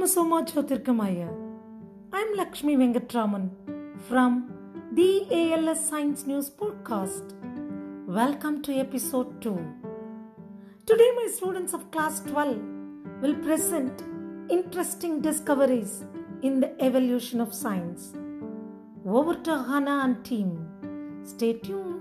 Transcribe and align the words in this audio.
Namasoma 0.00 0.46
Jyotirgamaya. 0.48 1.28
I'm 2.10 2.34
Lakshmi 2.34 2.74
Venkatraman 2.74 3.50
from 4.08 4.50
the 4.92 5.26
ALS 5.30 5.88
Science 5.88 6.26
News 6.26 6.48
Podcast. 6.48 7.34
Welcome 8.06 8.62
to 8.62 8.72
episode 8.72 9.42
2. 9.42 9.58
Today, 10.86 11.10
my 11.16 11.28
students 11.30 11.74
of 11.74 11.90
class 11.90 12.20
12 12.20 12.56
will 13.20 13.34
present 13.44 14.02
interesting 14.48 15.20
discoveries 15.20 16.02
in 16.40 16.60
the 16.60 16.72
evolution 16.82 17.38
of 17.42 17.52
science. 17.52 18.14
Over 19.06 19.34
to 19.34 19.52
and 19.52 20.24
team. 20.24 20.66
Stay 21.24 21.52
tuned. 21.52 21.99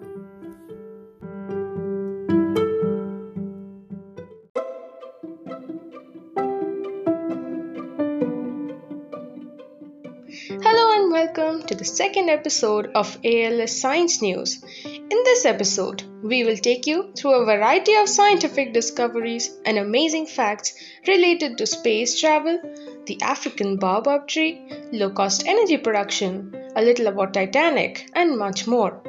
The 11.79 11.85
second 11.85 12.29
episode 12.29 12.91
of 12.93 13.17
ALS 13.23 13.79
Science 13.79 14.21
News. 14.21 14.61
In 14.83 15.23
this 15.23 15.45
episode, 15.45 16.03
we 16.21 16.43
will 16.43 16.57
take 16.57 16.85
you 16.85 17.13
through 17.15 17.35
a 17.35 17.45
variety 17.45 17.95
of 17.95 18.09
scientific 18.09 18.73
discoveries 18.73 19.49
and 19.65 19.77
amazing 19.77 20.25
facts 20.25 20.73
related 21.07 21.57
to 21.57 21.65
space 21.65 22.19
travel, 22.19 22.59
the 23.05 23.21
African 23.21 23.77
baobab 23.77 24.27
tree, 24.27 24.61
low 24.91 25.11
cost 25.11 25.47
energy 25.47 25.77
production, 25.77 26.53
a 26.75 26.81
little 26.81 27.07
about 27.07 27.33
Titanic, 27.33 28.09
and 28.13 28.37
much 28.37 28.67
more. 28.67 29.01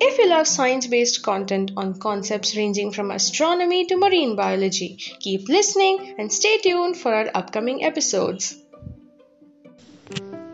If 0.00 0.16
you 0.16 0.30
love 0.30 0.46
science 0.46 0.86
based 0.86 1.22
content 1.22 1.72
on 1.76 2.00
concepts 2.00 2.56
ranging 2.56 2.90
from 2.90 3.10
astronomy 3.10 3.84
to 3.84 3.98
marine 3.98 4.34
biology, 4.34 4.96
keep 5.20 5.46
listening 5.50 6.14
and 6.18 6.32
stay 6.32 6.56
tuned 6.56 6.96
for 6.96 7.14
our 7.14 7.30
upcoming 7.34 7.84
episodes. 7.84 8.56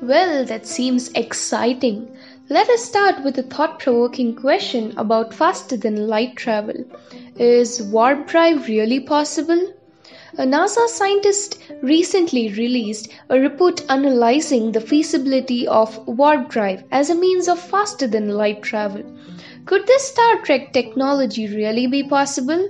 Well, 0.07 0.45
that 0.45 0.67
seems 0.67 1.09
exciting. 1.15 2.15
Let 2.51 2.69
us 2.69 2.85
start 2.85 3.25
with 3.25 3.39
a 3.39 3.43
thought 3.43 3.79
provoking 3.79 4.37
question 4.37 4.93
about 4.99 5.33
faster 5.33 5.79
than 5.79 6.09
light 6.09 6.37
travel. 6.37 6.75
Is 7.37 7.83
warp 7.83 8.27
drive 8.27 8.69
really 8.69 9.01
possible? 9.01 9.73
A 10.37 10.45
NASA 10.45 10.89
scientist 10.89 11.59
recently 11.81 12.51
released 12.51 13.09
a 13.31 13.41
report 13.41 13.81
analyzing 13.89 14.73
the 14.73 14.83
feasibility 14.83 15.67
of 15.67 16.07
warp 16.07 16.51
drive 16.51 16.85
as 16.93 17.09
a 17.09 17.15
means 17.15 17.49
of 17.49 17.59
faster 17.59 18.07
than 18.07 18.29
light 18.29 18.63
travel. 18.63 19.05
Could 19.67 19.87
this 19.87 20.09
Star 20.09 20.39
Trek 20.43 20.73
technology 20.73 21.47
really 21.49 21.87
be 21.87 22.03
possible? 22.03 22.69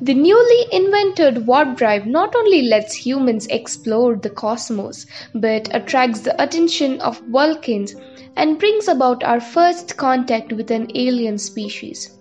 The 0.00 0.14
newly 0.14 0.66
invented 0.70 1.46
warp 1.46 1.76
drive 1.76 2.06
not 2.06 2.34
only 2.36 2.62
lets 2.62 2.94
humans 2.94 3.46
explore 3.46 4.16
the 4.16 4.30
cosmos, 4.30 5.06
but 5.34 5.74
attracts 5.74 6.20
the 6.20 6.40
attention 6.42 7.00
of 7.00 7.20
Vulcans 7.28 7.94
and 8.36 8.58
brings 8.58 8.88
about 8.88 9.24
our 9.24 9.40
first 9.40 9.96
contact 9.96 10.52
with 10.52 10.70
an 10.70 10.90
alien 10.94 11.38
species. 11.38 12.18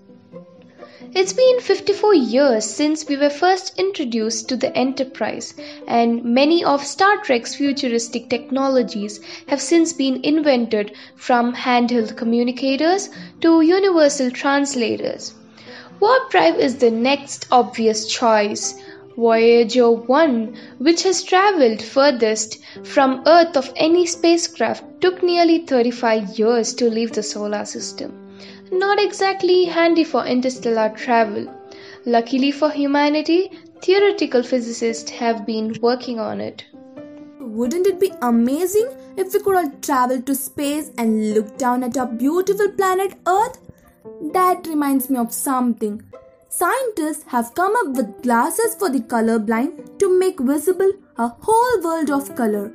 It's 1.14 1.34
been 1.34 1.59
54 1.59 2.14
years 2.14 2.64
since 2.64 3.06
we 3.06 3.17
were 3.17 3.30
first 3.30 3.78
introduced 3.78 4.48
to 4.48 4.56
the 4.56 4.73
Enterprise, 4.78 5.54
and 5.86 6.23
many 6.23 6.64
of 6.64 6.86
Star 6.86 7.17
Trek's 7.17 7.54
futuristic 7.54 8.30
technologies 8.30 9.20
have 9.48 9.59
since 9.59 9.92
been 9.92 10.23
invented 10.23 10.94
from 11.17 11.54
handheld 11.54 12.16
communicators 12.16 13.09
to 13.42 13.59
universal 13.59 14.32
translators. 14.32 15.34
Warp 16.00 16.32
drive 16.32 16.56
is 16.56 16.78
the 16.78 16.92
next 16.92 17.45
obvious 17.52 18.08
choice. 18.08 18.76
Voyager 19.17 19.92
1, 19.92 20.56
which 20.78 21.04
has 21.04 21.23
traveled 21.23 21.82
furthest 21.82 22.59
from 22.84 23.22
Earth 23.26 23.58
of 23.58 23.73
any 23.76 24.06
spacecraft, 24.06 24.86
took 25.02 25.22
nearly 25.22 25.60
35 25.60 26.39
years 26.39 26.73
to 26.76 26.89
leave 26.89 27.11
the 27.11 27.22
solar 27.22 27.66
system 27.66 28.20
not 28.71 29.02
exactly 29.02 29.65
handy 29.65 30.04
for 30.04 30.26
interstellar 30.26 30.89
travel. 30.95 31.54
Luckily 32.05 32.52
for 32.52 32.70
humanity, 32.70 33.52
theoretical 33.82 34.43
physicists 34.43 35.11
have 35.11 35.45
been 35.45 35.76
working 35.82 36.20
on 36.20 36.39
it. 36.39 36.64
Wouldn't 37.39 37.86
it 37.86 37.99
be 37.99 38.11
amazing 38.21 38.89
if 39.17 39.33
we 39.33 39.39
could 39.42 39.55
all 39.55 39.71
travel 39.81 40.21
to 40.21 40.33
space 40.33 40.89
and 40.98 41.33
look 41.33 41.58
down 41.58 41.83
at 41.83 41.98
our 41.98 42.08
beautiful 42.08 42.71
planet 42.71 43.14
Earth? 43.27 43.60
That 44.33 44.65
reminds 44.67 45.10
me 45.10 45.17
of 45.17 45.33
something. 45.33 46.02
Scientists 46.48 47.26
have 47.27 47.54
come 47.54 47.76
up 47.76 47.95
with 47.98 48.23
glasses 48.23 48.76
for 48.76 48.89
the 48.89 48.99
colorblind 48.99 49.99
to 49.99 50.17
make 50.17 50.39
visible 50.39 50.92
a 51.17 51.27
whole 51.27 51.81
world 51.83 52.10
of 52.10 52.36
color. 52.36 52.71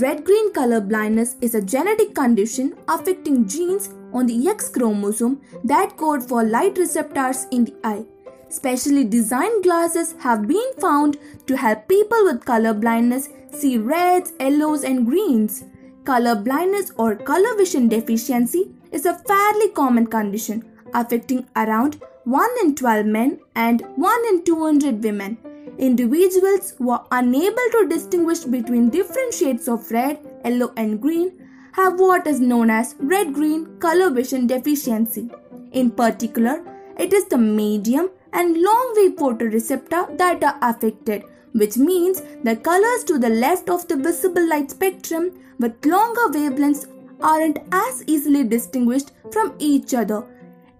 Red 0.00 0.24
green 0.24 0.52
color 0.52 0.80
blindness 0.80 1.34
is 1.40 1.56
a 1.56 1.60
genetic 1.60 2.14
condition 2.14 2.74
affecting 2.86 3.48
genes 3.48 3.88
on 4.12 4.26
the 4.26 4.48
X 4.48 4.68
chromosome 4.68 5.40
that 5.64 5.96
code 5.96 6.22
for 6.22 6.44
light 6.44 6.78
receptors 6.78 7.46
in 7.50 7.64
the 7.64 7.74
eye. 7.82 8.04
Specially 8.48 9.02
designed 9.02 9.64
glasses 9.64 10.14
have 10.20 10.46
been 10.46 10.72
found 10.80 11.16
to 11.48 11.56
help 11.56 11.88
people 11.88 12.22
with 12.26 12.44
color 12.44 12.74
blindness 12.74 13.28
see 13.50 13.76
reds, 13.76 14.32
yellows, 14.38 14.84
and 14.84 15.04
greens. 15.04 15.64
Color 16.04 16.36
blindness 16.36 16.92
or 16.96 17.16
color 17.16 17.56
vision 17.56 17.88
deficiency 17.88 18.70
is 18.92 19.04
a 19.04 19.18
fairly 19.26 19.70
common 19.70 20.06
condition 20.06 20.64
affecting 20.94 21.44
around 21.56 22.00
1 22.22 22.48
in 22.62 22.76
12 22.76 23.04
men 23.04 23.40
and 23.56 23.82
1 23.96 24.26
in 24.28 24.44
200 24.44 25.02
women. 25.02 25.38
Individuals 25.76 26.74
who 26.78 26.90
are 26.90 27.06
unable 27.10 27.68
to 27.72 27.88
distinguish 27.88 28.40
between 28.40 28.90
different 28.90 29.34
shades 29.34 29.68
of 29.68 29.90
red, 29.90 30.18
yellow, 30.44 30.72
and 30.76 31.00
green 31.00 31.32
have 31.72 32.00
what 32.00 32.26
is 32.26 32.40
known 32.40 32.70
as 32.70 32.94
red 32.98 33.32
green 33.34 33.78
color 33.78 34.10
vision 34.10 34.46
deficiency. 34.46 35.30
In 35.72 35.90
particular, 35.90 36.62
it 36.98 37.12
is 37.12 37.26
the 37.26 37.38
medium 37.38 38.10
and 38.32 38.60
long 38.60 38.94
wave 38.96 39.16
photoreceptor 39.16 40.16
that 40.18 40.42
are 40.42 40.58
affected, 40.62 41.22
which 41.52 41.76
means 41.76 42.22
the 42.42 42.56
colors 42.56 43.04
to 43.04 43.18
the 43.18 43.28
left 43.28 43.68
of 43.70 43.86
the 43.88 43.96
visible 43.96 44.48
light 44.48 44.70
spectrum 44.70 45.30
with 45.58 45.84
longer 45.84 46.28
wavelengths 46.30 46.86
aren't 47.20 47.58
as 47.72 48.04
easily 48.06 48.44
distinguished 48.44 49.10
from 49.32 49.54
each 49.58 49.94
other. 49.94 50.24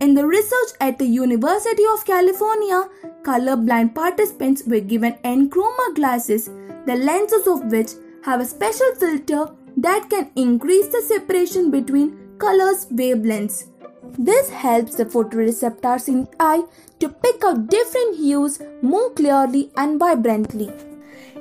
In 0.01 0.15
the 0.15 0.25
research 0.25 0.71
at 0.81 0.97
the 0.99 1.07
University 1.07 1.85
of 1.93 2.05
California, 2.05 2.89
colorblind 3.23 3.97
participants 3.97 4.63
were 4.65 4.79
given 4.79 5.15
EnChroma 5.25 5.97
glasses, 5.97 6.49
the 6.87 6.95
lenses 6.95 7.49
of 7.49 7.65
which 7.73 7.91
have 8.25 8.41
a 8.41 8.45
special 8.45 8.95
filter 8.95 9.51
that 9.77 10.09
can 10.09 10.31
increase 10.37 10.87
the 10.87 11.03
separation 11.03 11.73
between 11.73 12.17
colors 12.39 12.87
wavelengths. 12.87 13.71
This 14.17 14.51
helps 14.51 14.95
the 14.95 15.05
photoreceptors 15.05 16.07
in 16.07 16.25
the 16.25 16.31
eye 16.39 16.63
to 17.01 17.09
pick 17.09 17.43
out 17.45 17.67
different 17.67 18.19
hues 18.19 18.61
more 18.83 19.11
clearly 19.11 19.73
and 19.77 19.99
vibrantly. 19.99 20.71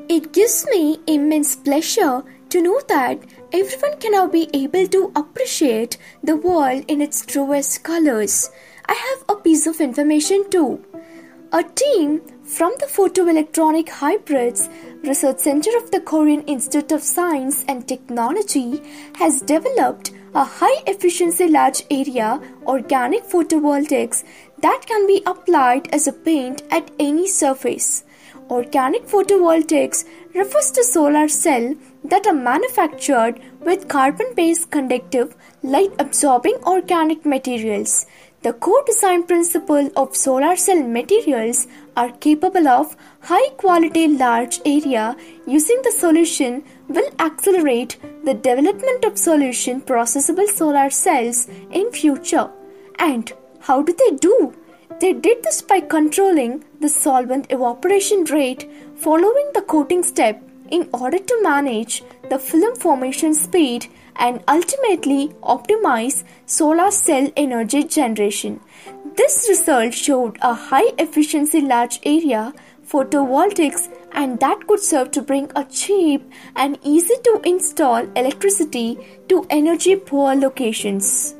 It 0.09 0.31
gives 0.33 0.65
me 0.71 0.99
immense 1.05 1.55
pleasure 1.55 2.23
to 2.49 2.61
know 2.61 2.81
that 2.87 3.19
everyone 3.53 3.97
can 3.99 4.11
now 4.11 4.27
be 4.27 4.49
able 4.53 4.87
to 4.87 5.11
appreciate 5.15 5.97
the 6.23 6.35
world 6.35 6.83
in 6.87 7.01
its 7.01 7.25
truest 7.25 7.83
colors. 7.83 8.49
I 8.85 8.93
have 8.93 9.23
a 9.29 9.41
piece 9.41 9.67
of 9.67 9.79
information 9.79 10.49
too. 10.49 10.83
A 11.53 11.63
team 11.63 12.21
from 12.43 12.73
the 12.79 12.87
Photoelectronic 12.87 13.87
Hybrids 13.87 14.69
Research 15.03 15.39
Center 15.39 15.69
of 15.77 15.91
the 15.91 16.01
Korean 16.01 16.41
Institute 16.43 16.91
of 16.91 17.01
Science 17.01 17.63
and 17.69 17.87
Technology 17.87 18.81
has 19.15 19.41
developed 19.41 20.11
a 20.35 20.43
high 20.43 20.83
efficiency 20.85 21.47
large 21.47 21.83
area 21.89 22.41
organic 22.65 23.23
photovoltaics 23.23 24.25
that 24.61 24.83
can 24.85 25.07
be 25.07 25.23
applied 25.25 25.87
as 25.93 26.07
a 26.07 26.13
paint 26.13 26.63
at 26.69 26.91
any 26.99 27.27
surface. 27.27 28.03
Organic 28.49 29.05
photovoltaics 29.05 30.05
refers 30.33 30.71
to 30.71 30.83
solar 30.83 31.27
cell 31.27 31.75
that 32.05 32.25
are 32.25 32.33
manufactured 32.33 33.41
with 33.59 33.89
carbon 33.89 34.27
based 34.35 34.71
conductive 34.71 35.35
light 35.63 35.91
absorbing 35.99 36.55
organic 36.65 37.25
materials. 37.25 38.05
The 38.43 38.53
core 38.53 38.83
design 38.85 39.23
principle 39.23 39.89
of 39.97 40.15
solar 40.15 40.55
cell 40.55 40.81
materials 40.81 41.67
are 41.97 42.11
capable 42.11 42.69
of 42.69 42.95
high 43.21 43.49
quality 43.57 44.07
large 44.07 44.61
area 44.65 45.17
using 45.45 45.81
the 45.83 45.91
solution 45.91 46.63
will 46.87 47.09
accelerate 47.19 47.97
the 48.23 48.33
development 48.33 49.03
of 49.03 49.17
solution 49.17 49.81
processable 49.81 50.47
solar 50.47 50.89
cells 50.89 51.49
in 51.71 51.91
future. 51.91 52.49
And 52.97 53.33
how 53.59 53.81
do 53.81 53.91
they 53.91 54.15
do? 54.15 54.53
They 54.99 55.13
did 55.13 55.43
this 55.43 55.61
by 55.61 55.81
controlling 55.81 56.63
the 56.79 56.89
solvent 56.89 57.51
evaporation 57.51 58.23
rate 58.25 58.69
following 58.95 59.51
the 59.53 59.61
coating 59.61 60.01
step 60.01 60.41
in 60.71 60.89
order 60.93 61.19
to 61.19 61.43
manage 61.43 62.03
the 62.29 62.39
film 62.39 62.75
formation 62.75 63.33
speed 63.33 63.87
and 64.15 64.43
ultimately 64.47 65.29
optimize 65.43 66.23
solar 66.45 66.89
cell 66.91 67.31
energy 67.37 67.83
generation. 67.83 68.59
This 69.15 69.45
result 69.47 69.93
showed 69.93 70.37
a 70.41 70.53
high 70.53 70.91
efficiency 70.97 71.61
large 71.61 71.99
area 72.03 72.53
photovoltaics 72.89 73.89
and 74.13 74.39
that 74.39 74.65
could 74.67 74.79
serve 74.79 75.11
to 75.11 75.21
bring 75.21 75.51
a 75.55 75.63
cheap 75.65 76.31
and 76.55 76.79
easy 76.83 77.15
to 77.23 77.41
install 77.43 78.07
electricity 78.15 78.97
to 79.27 79.45
energy 79.49 79.95
poor 79.95 80.35
locations. 80.35 81.36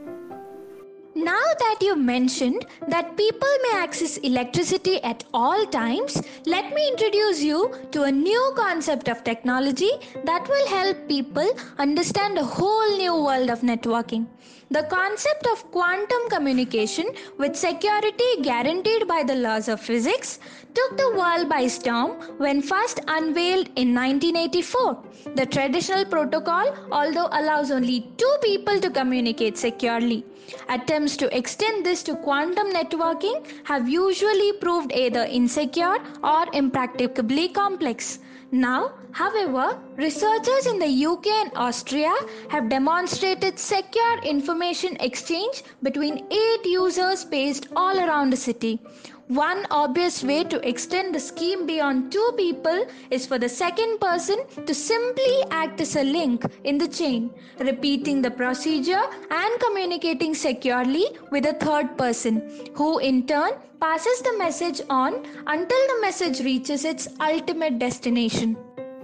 Now 1.18 1.46
that 1.60 1.78
you 1.82 1.96
mentioned 1.96 2.68
that 2.90 3.18
people 3.18 3.50
may 3.64 3.80
access 3.80 4.18
electricity 4.18 5.02
at 5.04 5.24
all 5.34 5.66
times, 5.66 6.22
let 6.46 6.72
me 6.76 6.90
introduce 6.90 7.42
you 7.42 7.74
to 7.92 8.04
a 8.04 8.12
new 8.12 8.54
concept 8.56 9.10
of 9.10 9.24
technology 9.24 9.90
that 10.26 10.48
will 10.48 10.68
help 10.68 11.08
people 11.08 11.50
understand 11.80 12.38
a 12.38 12.44
whole 12.44 12.98
new 12.98 13.16
world 13.16 13.50
of 13.50 13.62
networking. 13.62 14.28
The 14.70 14.84
concept 14.84 15.48
of 15.48 15.72
quantum 15.72 16.30
communication 16.30 17.08
with 17.40 17.56
security 17.56 18.42
guaranteed 18.44 19.08
by 19.08 19.24
the 19.24 19.36
laws 19.36 19.70
of 19.70 19.82
physics 19.82 20.38
took 20.76 20.98
the 20.98 21.16
world 21.18 21.50
by 21.50 21.66
storm 21.66 22.12
when 22.38 22.62
first 22.62 23.00
unveiled 23.08 23.70
in 23.76 23.96
1984. 23.96 25.04
The 25.36 25.48
traditional 25.48 26.06
protocol, 26.06 26.76
although 26.92 27.30
allows 27.32 27.72
only 27.72 28.02
two 28.18 28.36
people 28.44 28.80
to 28.82 28.92
communicate 28.92 29.58
securely, 29.58 30.24
Attempts 30.70 31.18
to 31.18 31.38
extend 31.38 31.86
this 31.86 32.04
to 32.04 32.16
quantum 32.16 32.72
networking 32.72 33.46
have 33.66 33.90
usually 33.90 34.54
proved 34.54 34.92
either 34.94 35.24
insecure 35.24 35.98
or 36.24 36.46
impracticably 36.54 37.50
complex. 37.50 38.20
Now, 38.52 38.94
however, 39.12 39.78
researchers 39.98 40.68
in 40.68 40.80
the 40.80 41.06
UK 41.06 41.28
and 41.28 41.52
Austria 41.56 42.16
have 42.50 42.70
demonstrated 42.70 43.60
secure 43.60 44.20
information 44.24 44.96
exchange 45.02 45.64
between 45.84 46.26
eight 46.32 46.66
users 46.66 47.26
based 47.26 47.68
all 47.76 48.00
around 48.00 48.30
the 48.30 48.38
city. 48.38 48.80
One 49.28 49.66
obvious 49.72 50.24
way 50.24 50.46
to 50.46 50.66
extend 50.66 51.14
the 51.14 51.20
scheme 51.20 51.66
beyond 51.66 52.14
two 52.14 52.32
people 52.38 52.88
is 53.12 53.26
for 53.26 53.38
the 53.38 53.50
second 53.50 54.00
person 54.00 54.40
to 54.66 54.74
simply 54.74 55.44
act 55.52 55.82
as 55.82 55.98
a 55.98 56.04
link 56.04 56.46
in 56.64 56.78
the 56.78 56.88
chain, 56.88 57.32
repeating 57.60 58.22
the 58.22 58.32
procedure 58.32 59.04
and 59.30 59.60
communicating 59.60 60.34
securely 60.34 61.08
with 61.30 61.46
a 61.46 61.56
third 61.56 61.98
person, 61.98 62.42
who 62.74 63.00
in 63.00 63.28
turn 63.28 63.52
passes 63.82 64.22
the 64.22 64.38
message 64.38 64.80
on 64.90 65.16
until 65.46 65.88
the 65.88 66.00
message 66.00 66.40
reaches 66.40 66.86
its 66.86 67.10
ultimate 67.20 67.80
destination. 67.80 68.56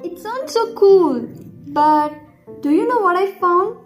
It 0.06 0.20
sounds 0.20 0.54
so 0.54 0.74
cool, 0.74 1.28
but 1.68 2.14
do 2.62 2.72
you 2.72 2.88
know 2.88 3.00
what 3.00 3.18
I 3.18 3.34
found? 3.34 3.78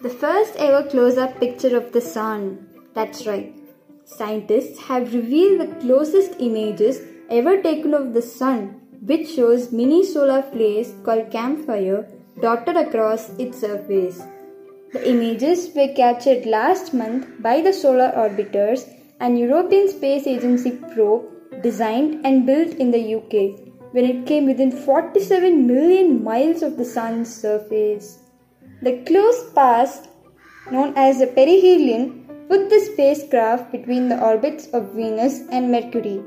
The 0.00 0.10
first 0.10 0.56
ever 0.56 0.82
close 0.90 1.16
up 1.16 1.38
picture 1.38 1.76
of 1.76 1.92
the 1.92 2.00
sun. 2.00 2.66
That's 2.92 3.24
right. 3.24 3.61
Scientists 4.04 4.80
have 4.82 5.14
revealed 5.14 5.60
the 5.60 5.74
closest 5.80 6.40
images 6.40 7.00
ever 7.30 7.62
taken 7.62 7.94
of 7.94 8.12
the 8.14 8.22
sun, 8.22 8.80
which 9.06 9.28
shows 9.28 9.72
mini 9.72 10.04
solar 10.04 10.42
flares 10.42 10.92
called 11.04 11.30
campfire 11.30 12.08
dotted 12.40 12.76
across 12.76 13.30
its 13.38 13.60
surface. 13.60 14.22
The 14.92 15.08
images 15.08 15.70
were 15.74 15.94
captured 15.94 16.46
last 16.46 16.92
month 16.92 17.26
by 17.40 17.60
the 17.60 17.72
Solar 17.72 18.12
Orbiters, 18.14 18.88
an 19.20 19.36
European 19.36 19.88
Space 19.88 20.26
Agency 20.26 20.72
probe 20.94 21.62
designed 21.62 22.26
and 22.26 22.44
built 22.44 22.74
in 22.74 22.90
the 22.90 23.14
UK, 23.14 23.58
when 23.92 24.04
it 24.04 24.26
came 24.26 24.46
within 24.46 24.70
47 24.70 25.66
million 25.66 26.22
miles 26.22 26.62
of 26.62 26.76
the 26.76 26.84
Sun's 26.84 27.34
surface. 27.34 28.18
The 28.82 28.98
close 29.06 29.50
pass, 29.54 30.08
known 30.70 30.92
as 30.96 31.20
the 31.20 31.26
perihelion, 31.26 32.21
put 32.48 32.68
the 32.70 32.80
spacecraft 32.80 33.72
between 33.72 34.08
the 34.08 34.20
orbits 34.20 34.66
of 34.68 34.92
Venus 34.92 35.40
and 35.50 35.70
Mercury. 35.70 36.22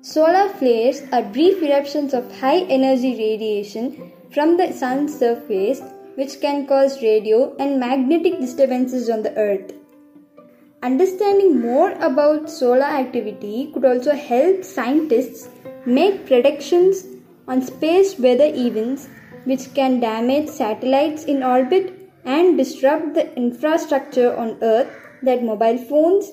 Solar 0.00 0.48
flares 0.48 1.02
are 1.12 1.22
brief 1.22 1.62
eruptions 1.62 2.12
of 2.12 2.40
high 2.40 2.60
energy 2.60 3.12
radiation 3.16 4.12
from 4.32 4.56
the 4.56 4.72
sun's 4.72 5.16
surface 5.16 5.80
which 6.16 6.40
can 6.40 6.66
cause 6.66 7.02
radio 7.02 7.54
and 7.58 7.78
magnetic 7.78 8.40
disturbances 8.40 9.08
on 9.08 9.22
the 9.22 9.34
earth. 9.36 9.72
Understanding 10.82 11.60
more 11.60 11.92
about 12.00 12.50
solar 12.50 12.82
activity 12.82 13.70
could 13.72 13.84
also 13.84 14.14
help 14.14 14.64
scientists 14.64 15.48
make 15.86 16.26
predictions 16.26 17.06
on 17.46 17.62
space 17.62 18.18
weather 18.18 18.50
events 18.52 19.08
which 19.44 19.72
can 19.74 20.00
damage 20.00 20.48
satellites 20.48 21.24
in 21.24 21.42
orbit 21.42 22.01
and 22.24 22.56
disrupt 22.56 23.14
the 23.14 23.34
infrastructure 23.36 24.36
on 24.36 24.58
Earth 24.62 24.90
that 25.22 25.42
mobile 25.42 25.78
phones, 25.78 26.32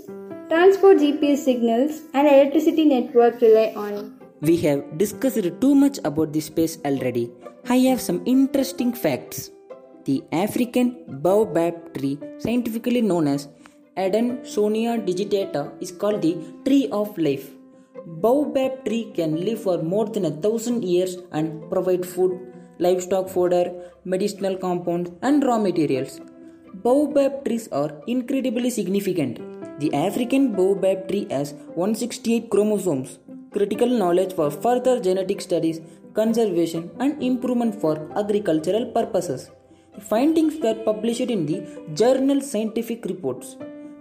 transport 0.49 0.97
GPS 0.97 1.37
signals, 1.37 2.01
and 2.13 2.27
electricity 2.27 2.85
networks 2.85 3.41
rely 3.41 3.73
on. 3.75 4.19
We 4.41 4.57
have 4.57 4.97
discussed 4.97 5.61
too 5.61 5.75
much 5.75 5.99
about 6.03 6.33
this 6.33 6.45
space 6.45 6.77
already. 6.85 7.31
I 7.67 7.77
have 7.89 8.01
some 8.01 8.21
interesting 8.25 8.93
facts. 8.93 9.51
The 10.05 10.23
African 10.31 11.05
baobab 11.07 11.93
tree, 11.93 12.17
scientifically 12.39 13.01
known 13.01 13.27
as 13.27 13.47
Adansonia 13.97 15.05
digitata, 15.05 15.71
is 15.81 15.91
called 15.91 16.21
the 16.21 16.37
tree 16.65 16.87
of 16.91 17.17
life. 17.17 17.51
Baobab 18.05 18.85
tree 18.85 19.11
can 19.13 19.43
live 19.43 19.61
for 19.61 19.81
more 19.83 20.05
than 20.05 20.25
a 20.25 20.31
thousand 20.31 20.83
years 20.83 21.17
and 21.31 21.69
provide 21.69 22.05
food, 22.05 22.48
livestock 22.79 23.29
fodder, 23.29 23.65
medicinal 24.05 24.55
compounds, 24.57 25.11
and 25.21 25.43
raw 25.43 25.59
materials. 25.59 26.19
Baobab 26.83 27.45
trees 27.45 27.67
are 27.71 27.91
incredibly 28.07 28.69
significant. 28.69 29.39
The 29.79 29.93
African 29.93 30.53
baobab 30.53 31.07
tree 31.09 31.27
has 31.29 31.53
168 31.75 32.49
chromosomes, 32.49 33.19
critical 33.51 33.87
knowledge 33.87 34.33
for 34.33 34.49
further 34.51 34.99
genetic 34.99 35.41
studies, 35.41 35.81
conservation, 36.13 36.91
and 36.99 37.21
improvement 37.23 37.79
for 37.81 37.95
agricultural 38.17 38.85
purposes. 38.87 39.49
The 39.95 40.01
findings 40.01 40.55
were 40.63 40.75
published 40.75 41.29
in 41.35 41.45
the 41.45 41.59
journal 41.93 42.41
Scientific 42.41 43.05
Reports. 43.05 43.57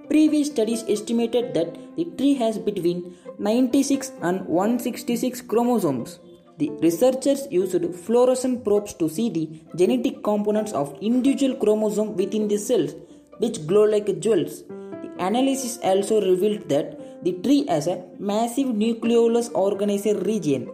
Previous 0.08 0.48
studies 0.48 0.84
estimated 0.88 1.54
that 1.54 1.76
the 1.96 2.04
tree 2.16 2.34
has 2.34 2.58
between 2.58 3.16
96 3.38 4.12
and 4.22 4.46
166 4.46 5.40
chromosomes. 5.42 6.18
The 6.58 6.70
researchers 6.82 7.46
used 7.50 7.84
fluorescent 8.04 8.64
probes 8.64 8.92
to 8.94 9.08
see 9.08 9.30
the 9.30 9.48
genetic 9.76 10.24
components 10.24 10.72
of 10.72 10.96
individual 11.00 11.54
chromosomes 11.56 12.16
within 12.16 12.48
the 12.48 12.58
cells, 12.58 12.94
which 13.38 13.64
glow 13.66 13.84
like 13.84 14.18
jewels. 14.18 14.64
The 15.02 15.10
analysis 15.20 15.78
also 15.84 16.20
revealed 16.20 16.68
that 16.68 17.24
the 17.24 17.34
tree 17.44 17.64
has 17.68 17.86
a 17.86 18.04
massive 18.18 18.68
nucleolus 18.68 19.52
organizer 19.54 20.18
region. 20.18 20.68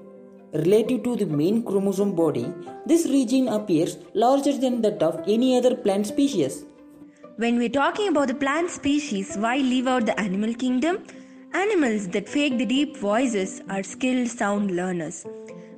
Relative 0.55 1.03
to 1.03 1.17
the 1.17 1.26
main 1.26 1.62
chromosome 1.62 2.14
body, 2.14 2.50
this 2.87 3.07
region 3.07 3.49
appears 3.49 3.99
larger 4.14 4.57
than 4.57 4.81
that 4.83 5.03
of 5.03 5.21
any 5.26 5.59
other 5.59 5.75
plant 5.75 6.07
species. 6.07 6.64
When 7.37 7.59
we're 7.59 7.69
talking 7.69 8.09
about 8.09 8.29
the 8.29 8.35
plant 8.35 8.71
species, 8.71 9.37
why 9.37 9.57
leave 9.57 9.87
out 9.87 10.07
the 10.07 10.19
animal 10.19 10.55
kingdom? 10.55 11.05
Animals 11.53 12.09
that 12.09 12.29
fake 12.29 12.57
the 12.57 12.64
deep 12.64 12.97
voices 12.97 13.61
are 13.69 13.83
skilled 13.83 14.29
sound 14.29 14.71
learners. 14.71 15.26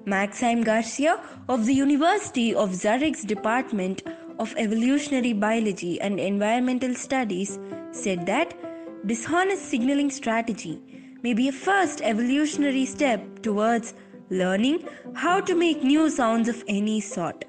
Maxime 0.09 0.63
Garcia 0.63 1.21
of 1.49 1.67
the 1.67 1.75
University 1.75 2.55
of 2.55 2.77
Zurich's 2.77 3.25
Department 3.25 4.05
of 4.39 4.55
Evolutionary 4.57 5.33
Biology 5.33 6.01
and 6.01 6.21
Environmental 6.21 6.95
Studies 6.95 7.59
said 7.91 8.25
that 8.27 8.55
dishonest 9.05 9.69
signaling 9.69 10.11
strategy 10.11 10.81
may 11.25 11.35
be 11.35 11.49
a 11.49 11.53
first 11.53 12.03
evolutionary 12.03 12.87
step 12.87 13.43
towards 13.43 13.95
learning 14.31 14.87
how 15.15 15.41
to 15.41 15.57
make 15.57 15.83
new 15.83 16.09
sounds 16.09 16.49
of 16.49 16.63
any 16.69 17.01
sort. 17.01 17.45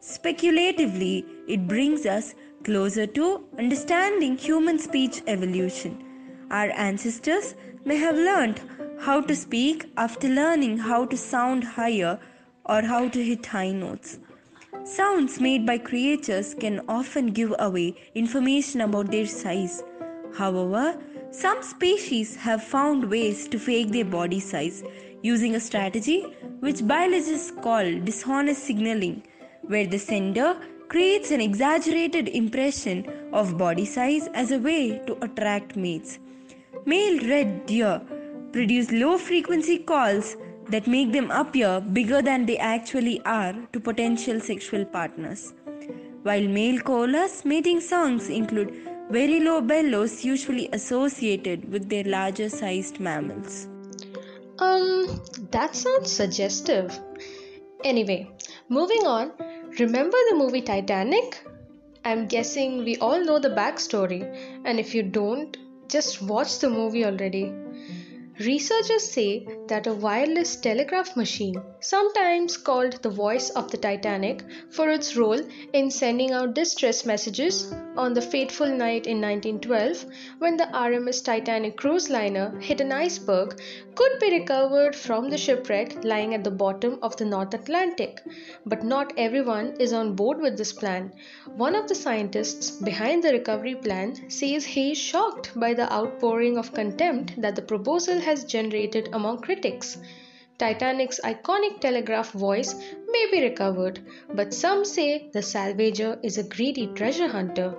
Speculatively, 0.00 1.24
it 1.48 1.66
brings 1.66 2.04
us 2.04 2.34
closer 2.62 3.06
to 3.06 3.48
understanding 3.58 4.36
human 4.36 4.78
speech 4.78 5.22
evolution. 5.26 6.04
Our 6.50 6.72
ancestors 6.72 7.54
may 7.86 7.96
have 7.96 8.16
learned 8.16 8.60
how 9.04 9.20
to 9.20 9.34
speak 9.34 9.84
after 9.96 10.28
learning 10.28 10.78
how 10.78 11.04
to 11.04 11.16
sound 11.16 11.64
higher 11.64 12.20
or 12.66 12.82
how 12.82 13.08
to 13.08 13.24
hit 13.24 13.44
high 13.46 13.72
notes. 13.72 14.20
Sounds 14.84 15.40
made 15.40 15.66
by 15.66 15.76
creatures 15.78 16.54
can 16.54 16.80
often 16.88 17.32
give 17.38 17.52
away 17.58 17.96
information 18.14 18.80
about 18.82 19.10
their 19.10 19.26
size. 19.26 19.82
However, 20.38 20.96
some 21.32 21.64
species 21.64 22.36
have 22.36 22.62
found 22.62 23.10
ways 23.10 23.48
to 23.48 23.58
fake 23.58 23.90
their 23.90 24.04
body 24.04 24.38
size 24.38 24.84
using 25.22 25.56
a 25.56 25.60
strategy 25.60 26.20
which 26.60 26.86
biologists 26.86 27.50
call 27.60 27.92
dishonest 28.04 28.62
signaling, 28.62 29.24
where 29.62 29.86
the 29.86 29.98
sender 29.98 30.56
creates 30.86 31.32
an 31.32 31.40
exaggerated 31.40 32.28
impression 32.28 33.04
of 33.32 33.58
body 33.58 33.84
size 33.84 34.28
as 34.34 34.52
a 34.52 34.58
way 34.60 35.00
to 35.08 35.18
attract 35.24 35.74
mates. 35.74 36.20
Male 36.86 37.20
red 37.28 37.66
deer 37.66 38.00
produce 38.52 38.90
low 38.92 39.16
frequency 39.18 39.78
calls 39.78 40.36
that 40.68 40.86
make 40.86 41.12
them 41.12 41.30
appear 41.30 41.80
bigger 41.80 42.22
than 42.22 42.46
they 42.46 42.58
actually 42.58 43.20
are 43.24 43.54
to 43.72 43.80
potential 43.80 44.40
sexual 44.40 44.84
partners. 44.84 45.52
While 46.22 46.46
male 46.46 46.80
koalas 46.80 47.44
mating 47.44 47.80
songs 47.80 48.28
include 48.28 48.74
very 49.10 49.40
low 49.40 49.60
bellows 49.60 50.24
usually 50.24 50.68
associated 50.72 51.70
with 51.70 51.88
their 51.88 52.04
larger 52.04 52.48
sized 52.48 53.00
mammals. 53.00 53.66
Um, 54.58 55.20
that 55.50 55.74
sounds 55.74 56.12
suggestive. 56.12 56.98
Anyway, 57.84 58.30
moving 58.68 59.06
on, 59.06 59.32
remember 59.78 60.16
the 60.30 60.36
movie 60.36 60.62
Titanic? 60.62 61.44
I'm 62.04 62.26
guessing 62.26 62.84
we 62.84 62.96
all 62.98 63.24
know 63.24 63.38
the 63.38 63.50
backstory, 63.50 64.22
and 64.64 64.78
if 64.78 64.94
you 64.94 65.02
don't, 65.02 65.56
just 65.88 66.22
watch 66.22 66.58
the 66.60 66.70
movie 66.70 67.04
already. 67.04 67.52
Researchers 68.44 69.10
say 69.12 69.46
that 69.72 69.86
a 69.86 69.94
wireless 69.94 70.56
telegraph 70.56 71.16
machine, 71.16 71.58
sometimes 71.80 72.58
called 72.58 73.02
the 73.02 73.08
voice 73.08 73.48
of 73.50 73.70
the 73.70 73.78
Titanic 73.78 74.44
for 74.68 74.90
its 74.90 75.16
role 75.16 75.40
in 75.72 75.90
sending 75.90 76.32
out 76.32 76.54
distress 76.54 77.06
messages 77.06 77.72
on 77.96 78.12
the 78.12 78.20
fateful 78.20 78.66
night 78.66 79.06
in 79.06 79.18
1912 79.20 80.04
when 80.40 80.58
the 80.58 80.68
RMS 80.74 81.24
Titanic 81.24 81.78
cruise 81.78 82.10
liner 82.10 82.58
hit 82.60 82.82
an 82.82 82.92
iceberg, 82.92 83.58
could 83.94 84.18
be 84.20 84.30
recovered 84.38 84.94
from 84.94 85.28
the 85.28 85.38
shipwreck 85.38 86.04
lying 86.04 86.34
at 86.34 86.44
the 86.44 86.50
bottom 86.50 86.98
of 87.02 87.16
the 87.16 87.24
North 87.24 87.52
Atlantic. 87.54 88.22
But 88.64 88.84
not 88.84 89.12
everyone 89.16 89.74
is 89.78 89.92
on 89.92 90.14
board 90.14 90.40
with 90.40 90.56
this 90.56 90.72
plan. 90.72 91.12
One 91.56 91.74
of 91.74 91.88
the 91.88 91.94
scientists 91.94 92.70
behind 92.70 93.22
the 93.22 93.32
recovery 93.32 93.74
plan 93.74 94.30
says 94.30 94.64
he 94.64 94.92
is 94.92 94.98
shocked 94.98 95.52
by 95.54 95.74
the 95.74 95.92
outpouring 95.92 96.56
of 96.56 96.72
contempt 96.72 97.40
that 97.40 97.56
the 97.56 97.62
proposal 97.62 98.20
has 98.20 98.44
generated 98.44 99.08
among 99.12 99.42
critics. 99.62 99.98
Titanic's 100.58 101.20
iconic 101.24 101.80
telegraph 101.80 102.30
voice 102.32 102.74
may 103.08 103.26
be 103.32 103.42
recovered, 103.42 104.00
but 104.34 104.54
some 104.54 104.84
say 104.84 105.30
the 105.32 105.40
salvager 105.40 106.18
is 106.22 106.38
a 106.38 106.48
greedy 106.54 106.86
treasure 106.88 107.28
hunter. 107.28 107.74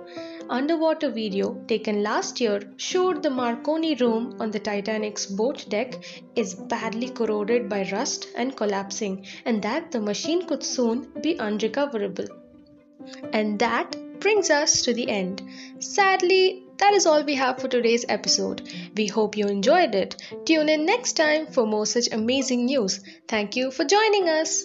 Underwater 0.50 1.10
video 1.10 1.54
taken 1.66 2.02
last 2.02 2.40
year 2.40 2.60
showed 2.76 3.22
the 3.22 3.30
Marconi 3.30 3.94
room 3.94 4.36
on 4.40 4.50
the 4.50 4.60
Titanic's 4.60 5.24
boat 5.24 5.64
deck 5.70 5.94
is 6.36 6.54
badly 6.54 7.08
corroded 7.08 7.68
by 7.68 7.88
rust 7.92 8.28
and 8.36 8.56
collapsing, 8.56 9.26
and 9.46 9.62
that 9.62 9.90
the 9.90 10.00
machine 10.00 10.46
could 10.46 10.62
soon 10.62 11.08
be 11.22 11.38
unrecoverable. 11.38 12.26
And 13.32 13.58
that 13.58 13.96
brings 14.24 14.48
us 14.48 14.80
to 14.80 14.94
the 14.94 15.08
end. 15.10 15.42
Sadly, 15.80 16.64
that 16.78 16.94
is 16.94 17.04
all 17.04 17.22
we 17.22 17.34
have 17.34 17.60
for 17.60 17.68
today's 17.68 18.06
episode. 18.08 18.66
We 18.96 19.06
hope 19.06 19.36
you 19.36 19.46
enjoyed 19.46 19.94
it. 19.94 20.16
Tune 20.46 20.70
in 20.70 20.86
next 20.86 21.12
time 21.12 21.46
for 21.46 21.66
more 21.66 21.84
such 21.84 22.08
amazing 22.10 22.64
news. 22.64 23.00
Thank 23.28 23.54
you 23.54 23.70
for 23.70 23.84
joining 23.84 24.30
us. 24.30 24.64